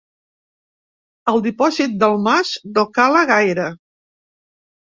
[1.33, 3.69] El dipòsit del mas no cala gaire.